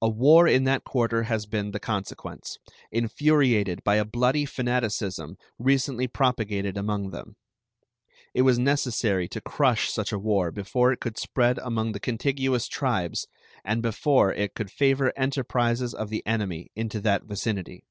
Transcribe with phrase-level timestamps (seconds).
[0.00, 2.56] A war in that quarter has been the consequence,
[2.90, 7.36] infuriated by a bloody fanaticism recently propagated among them.
[8.32, 12.68] It was necessary to crush such a war before it could spread among the contiguous
[12.68, 13.26] tribes
[13.62, 17.84] and before it could favor enterprises of the enemy into that vicinity.